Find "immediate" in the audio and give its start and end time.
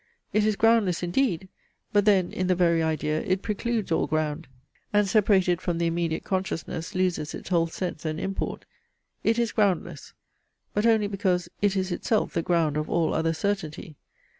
5.85-6.23